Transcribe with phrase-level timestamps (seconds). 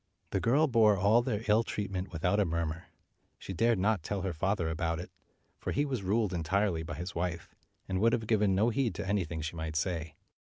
[0.31, 2.85] The girl bore all their ill treatment without a murmur.
[3.37, 5.11] She dared not tell her father about it,
[5.59, 7.53] for he was ruled entirely by his wife,
[7.87, 10.15] and would have given no heed to anything she might say.